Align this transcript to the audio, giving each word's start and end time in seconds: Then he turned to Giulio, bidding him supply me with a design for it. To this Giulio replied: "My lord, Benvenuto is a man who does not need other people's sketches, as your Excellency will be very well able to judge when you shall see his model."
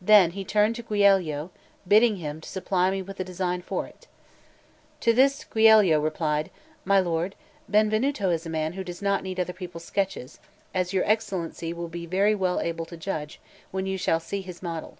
Then 0.00 0.30
he 0.30 0.46
turned 0.46 0.76
to 0.76 0.82
Giulio, 0.82 1.50
bidding 1.86 2.16
him 2.16 2.42
supply 2.42 2.90
me 2.90 3.02
with 3.02 3.20
a 3.20 3.22
design 3.24 3.60
for 3.60 3.86
it. 3.86 4.06
To 5.00 5.12
this 5.12 5.44
Giulio 5.44 6.00
replied: 6.00 6.50
"My 6.86 6.98
lord, 7.00 7.34
Benvenuto 7.70 8.30
is 8.30 8.46
a 8.46 8.48
man 8.48 8.72
who 8.72 8.82
does 8.82 9.02
not 9.02 9.22
need 9.22 9.38
other 9.38 9.52
people's 9.52 9.84
sketches, 9.84 10.40
as 10.72 10.94
your 10.94 11.04
Excellency 11.04 11.74
will 11.74 11.88
be 11.88 12.06
very 12.06 12.34
well 12.34 12.60
able 12.62 12.86
to 12.86 12.96
judge 12.96 13.40
when 13.72 13.84
you 13.84 13.98
shall 13.98 14.20
see 14.20 14.40
his 14.40 14.62
model." 14.62 14.96